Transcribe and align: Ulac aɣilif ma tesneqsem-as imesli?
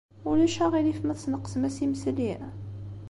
Ulac 0.29 0.57
aɣilif 0.65 0.99
ma 1.03 1.13
tesneqsem-as 1.17 1.77
imesli? 1.85 2.31